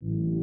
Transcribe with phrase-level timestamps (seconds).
[0.00, 0.37] Muy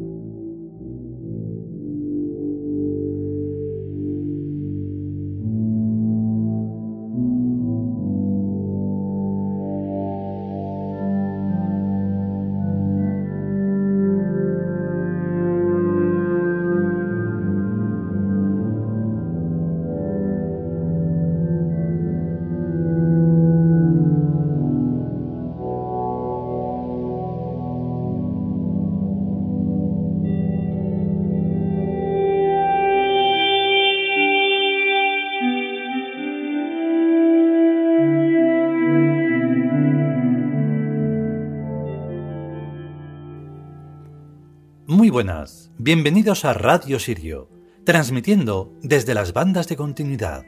[45.15, 47.47] buenas, bienvenidos a Radio Sirio,
[47.85, 50.43] transmitiendo desde las bandas de continuidad.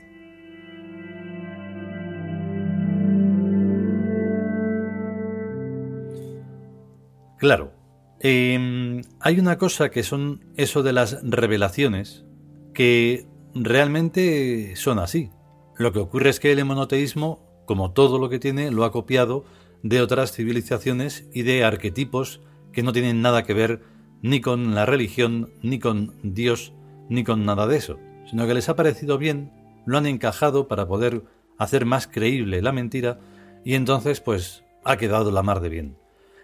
[7.38, 7.72] Claro,
[8.20, 12.26] em, hay una cosa que son eso de las revelaciones,
[12.74, 15.30] que realmente son así.
[15.78, 19.46] Lo que ocurre es que el monoteísmo, como todo lo que tiene, lo ha copiado
[19.82, 22.42] de otras civilizaciones y de arquetipos
[22.74, 26.74] que no tienen nada que ver ni con la religión, ni con Dios,
[27.10, 29.52] ni con nada de eso, sino que les ha parecido bien,
[29.86, 31.24] lo han encajado para poder
[31.58, 33.20] hacer más creíble la mentira
[33.64, 35.98] y entonces pues ha quedado la mar de bien.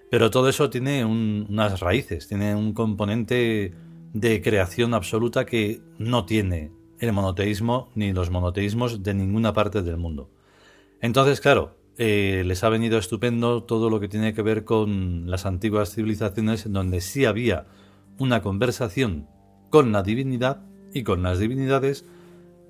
[0.09, 3.73] Pero todo eso tiene unas raíces, tiene un componente
[4.13, 9.97] de creación absoluta que no tiene el monoteísmo ni los monoteísmos de ninguna parte del
[9.97, 10.29] mundo.
[11.01, 15.45] Entonces, claro, eh, les ha venido estupendo todo lo que tiene que ver con las
[15.45, 17.67] antiguas civilizaciones en donde sí había
[18.17, 19.27] una conversación
[19.69, 20.61] con la divinidad
[20.93, 22.05] y con las divinidades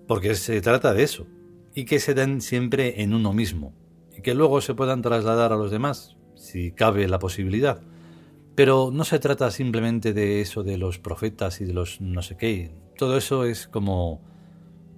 [0.08, 1.26] porque se trata de eso
[1.74, 3.74] y que se den siempre en uno mismo
[4.16, 7.82] y que luego se puedan trasladar a los demás si cabe la posibilidad.
[8.56, 12.38] Pero no se trata simplemente de eso de los profetas y de los no sé
[12.38, 12.72] qué.
[12.98, 14.22] Todo eso es como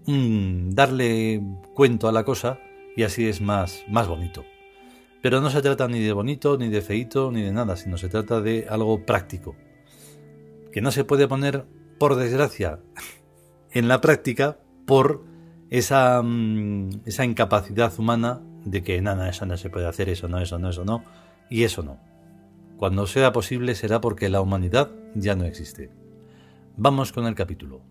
[0.06, 1.42] darle
[1.74, 2.60] cuento a la cosa
[2.96, 4.46] y así es más, más bonito.
[5.22, 8.10] Pero no se trata ni de bonito, ni de feito, ni de nada, sino se
[8.10, 9.56] trata de algo práctico,
[10.72, 11.66] que no se puede poner,
[11.98, 12.80] por desgracia,
[13.72, 15.24] en la práctica por
[15.70, 20.40] esa, mm, esa incapacidad humana de que nada, eso no se puede hacer, eso no,
[20.40, 21.04] eso no, eso no,
[21.50, 22.00] y eso no.
[22.78, 25.92] Cuando sea posible será porque la humanidad ya no existe.
[26.76, 27.82] Vamos con el capítulo.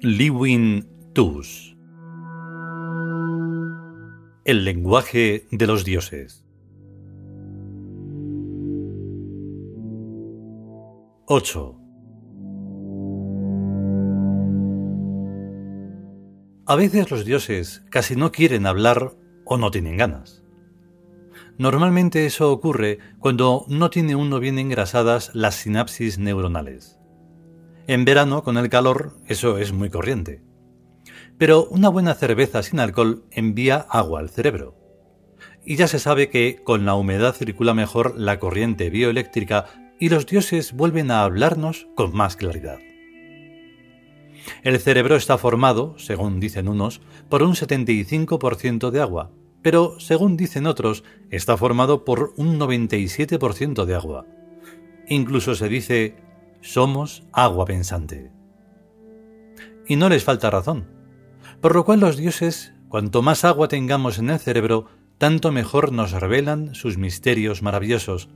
[0.00, 1.76] Tus
[4.44, 6.46] El lenguaje de los dioses
[11.26, 11.80] 8.
[16.66, 20.44] A veces los dioses casi no quieren hablar o no tienen ganas.
[21.58, 26.97] Normalmente eso ocurre cuando no tiene uno bien engrasadas las sinapsis neuronales.
[27.88, 30.42] En verano, con el calor, eso es muy corriente.
[31.38, 34.76] Pero una buena cerveza sin alcohol envía agua al cerebro.
[35.64, 40.26] Y ya se sabe que con la humedad circula mejor la corriente bioeléctrica y los
[40.26, 42.78] dioses vuelven a hablarnos con más claridad.
[44.62, 47.00] El cerebro está formado, según dicen unos,
[47.30, 49.30] por un 75% de agua,
[49.62, 54.26] pero según dicen otros, está formado por un 97% de agua.
[55.08, 56.27] Incluso se dice
[56.60, 58.30] somos agua pensante.
[59.86, 60.86] Y no les falta razón,
[61.60, 64.86] por lo cual los dioses, cuanto más agua tengamos en el cerebro,
[65.18, 68.28] tanto mejor nos revelan sus misterios maravillosos.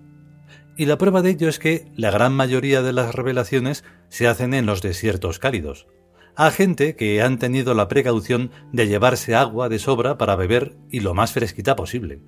[0.77, 4.55] Y la prueba de ello es que la gran mayoría de las revelaciones se hacen
[4.55, 5.87] en los desiertos cálidos,
[6.35, 11.01] a gente que han tenido la precaución de llevarse agua de sobra para beber y
[11.01, 12.21] lo más fresquita posible.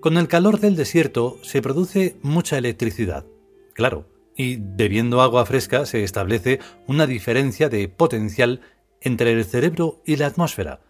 [0.00, 3.24] Con el calor del desierto se produce mucha electricidad,
[3.72, 4.06] claro,
[4.36, 8.60] y bebiendo agua fresca se establece una diferencia de potencial
[9.00, 10.80] entre el cerebro y la atmósfera,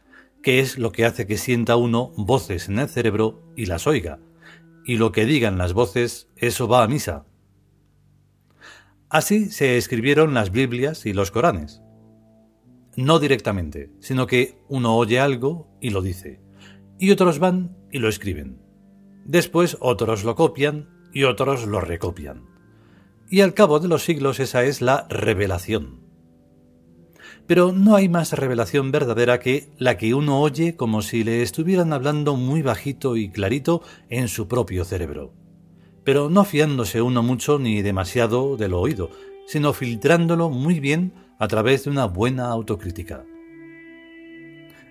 [0.43, 4.21] que es lo que hace que sienta uno voces en el cerebro y las oiga,
[4.85, 7.27] y lo que digan las voces, eso va a misa.
[9.09, 11.83] Así se escribieron las Biblias y los Coranes.
[12.97, 16.41] No directamente, sino que uno oye algo y lo dice,
[16.99, 18.61] y otros van y lo escriben.
[19.25, 22.54] Después otros lo copian y otros lo recopian.
[23.31, 26.01] Y al cabo de los siglos esa es la revelación.
[27.47, 31.93] Pero no hay más revelación verdadera que la que uno oye como si le estuvieran
[31.93, 35.33] hablando muy bajito y clarito en su propio cerebro.
[36.05, 39.11] Pero no fiándose uno mucho ni demasiado de lo oído,
[39.47, 43.25] sino filtrándolo muy bien a través de una buena autocrítica.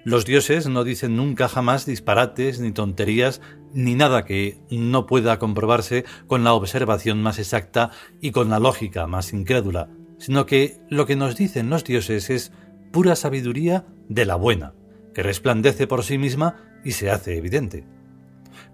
[0.05, 3.41] Los dioses no dicen nunca jamás disparates ni tonterías
[3.73, 9.07] ni nada que no pueda comprobarse con la observación más exacta y con la lógica
[9.07, 12.51] más incrédula, sino que lo que nos dicen los dioses es
[12.91, 14.73] pura sabiduría de la buena,
[15.13, 17.85] que resplandece por sí misma y se hace evidente.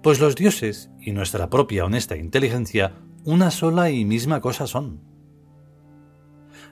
[0.01, 2.93] Pues los dioses y nuestra propia honesta inteligencia
[3.23, 5.01] una sola y misma cosa son.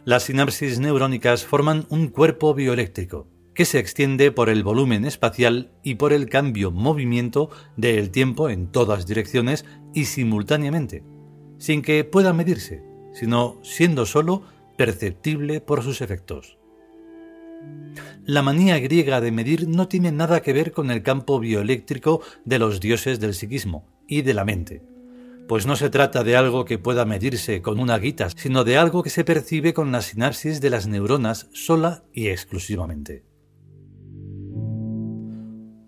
[0.06, 3.27] Las sinapsis neurónicas forman un cuerpo bioeléctrico,
[3.57, 8.68] que se extiende por el volumen espacial y por el cambio movimiento del tiempo en
[8.68, 9.65] todas direcciones
[9.95, 11.04] y simultáneamente,
[11.57, 12.83] sin que pueda medirse,
[13.13, 14.44] sino siendo sólo
[14.77, 16.59] perceptible por sus efectos.
[18.25, 22.59] La manía griega de medir no tiene nada que ver con el campo bioeléctrico de
[22.59, 24.83] los dioses del psiquismo y de la mente,
[25.48, 29.01] pues no se trata de algo que pueda medirse con una guita, sino de algo
[29.01, 33.26] que se percibe con la sinapsis de las neuronas sola y exclusivamente.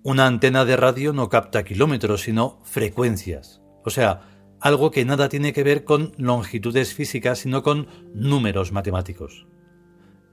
[0.10, 3.62] Una antena de radio no capta kilómetros, sino frecuencias.
[3.86, 4.22] O sea,
[4.60, 7.86] algo que nada tiene que ver con longitudes físicas, sino con
[8.16, 9.46] números matemáticos.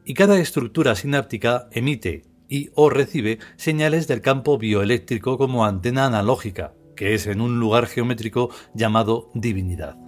[0.02, 6.72] Y cada estructura sináptica emite y o recibe señales del campo bioeléctrico como antena analógica,
[6.96, 9.98] que es en un lugar geométrico llamado divinidad.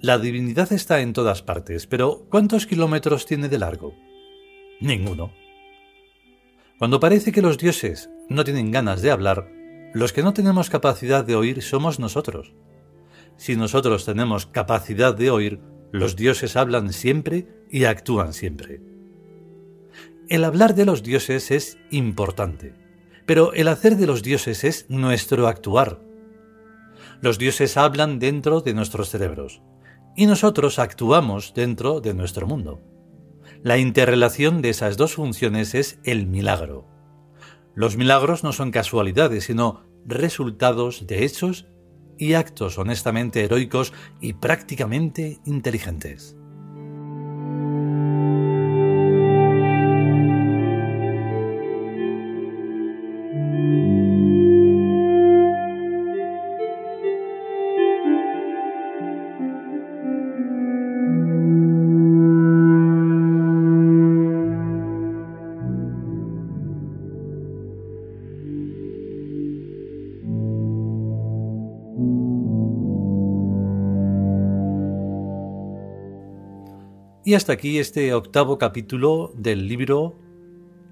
[0.00, 3.92] La divinidad está en todas partes, pero ¿cuántos kilómetros tiene de largo?
[4.80, 5.47] Ninguno.
[6.78, 9.50] Cuando parece que los dioses no tienen ganas de hablar,
[9.94, 12.54] los que no tenemos capacidad de oír somos nosotros.
[13.36, 15.60] Si nosotros tenemos capacidad de oír,
[15.90, 18.80] los dioses hablan siempre y actúan siempre.
[20.28, 22.74] El hablar de los dioses es importante,
[23.26, 26.00] pero el hacer de los dioses es nuestro actuar.
[27.20, 29.62] Los dioses hablan dentro de nuestros cerebros
[30.14, 32.80] y nosotros actuamos dentro de nuestro mundo.
[33.62, 36.86] La interrelación de esas dos funciones es el milagro.
[37.74, 41.66] Los milagros no son casualidades, sino resultados de hechos
[42.16, 46.36] y actos honestamente heroicos y prácticamente inteligentes.
[77.24, 80.18] Y hasta aquí este octavo capítulo del libro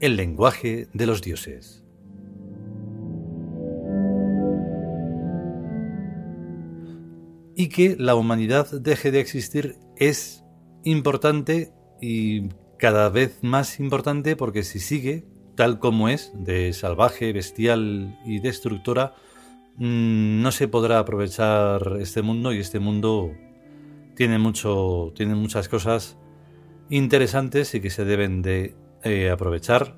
[0.01, 1.85] El lenguaje de los dioses.
[7.55, 10.45] Y que la humanidad deje de existir es
[10.85, 15.25] importante y cada vez más importante porque si sigue
[15.55, 19.15] tal como es, de salvaje, bestial y destructora,
[19.77, 23.33] mm, no se podrá aprovechar este mundo y este mundo
[24.17, 26.17] tiene mucho muchas cosas
[26.91, 29.95] interesantes y que se deben de eh, aprovechar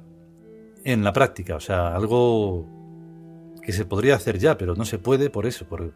[0.84, 1.56] en la práctica.
[1.56, 2.66] O sea, algo
[3.62, 5.92] que se podría hacer ya, pero no se puede por eso, por,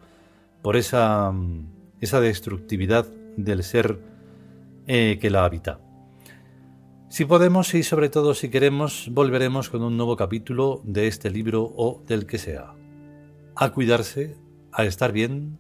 [0.63, 1.33] por esa,
[2.01, 3.99] esa destructividad del ser
[4.87, 5.81] eh, que la habita.
[7.09, 11.63] Si podemos y sobre todo si queremos, volveremos con un nuevo capítulo de este libro
[11.77, 12.75] o del que sea.
[13.55, 14.39] A cuidarse,
[14.73, 15.59] a estar bien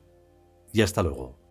[0.72, 1.41] y hasta luego.